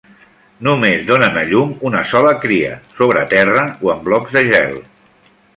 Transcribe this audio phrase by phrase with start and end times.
[0.67, 4.79] Només donen a llum una sola cria, sobre terra o en blocs de gel.